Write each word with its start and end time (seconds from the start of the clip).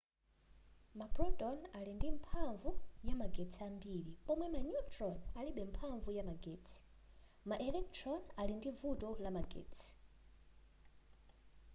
maproton 0.99 1.57
ali 1.77 1.91
ndi 1.97 2.09
mphamvu 2.17 2.69
ya 3.07 3.15
magetsi 3.21 3.59
ambiri 3.69 4.11
pomwe 4.25 4.45
ma 4.53 4.59
neutron 4.65 5.15
alibe 5.39 5.63
mphamvu 5.71 6.09
ya 6.17 6.23
magetsi 6.31 6.75
ma 7.49 7.55
electron 7.67 8.21
ali 8.41 8.53
ndi 8.59 8.69
vuto 8.79 9.09
la 9.23 9.31
magetsi 9.37 9.85